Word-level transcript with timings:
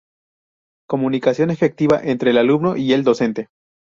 Comunicación 0.89 1.51
efectiva 1.51 1.99
entre 2.01 2.31
el 2.31 2.39
alumno 2.39 2.75
y 2.75 2.91
el 2.93 3.03
docente. 3.03 3.49